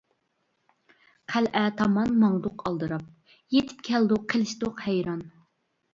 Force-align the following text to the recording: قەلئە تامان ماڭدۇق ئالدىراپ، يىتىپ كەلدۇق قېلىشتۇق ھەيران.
قەلئە 1.33 1.65
تامان 1.83 2.17
ماڭدۇق 2.23 2.65
ئالدىراپ، 2.71 3.31
يىتىپ 3.57 3.85
كەلدۇق 3.91 4.29
قېلىشتۇق 4.33 4.83
ھەيران. 4.87 5.21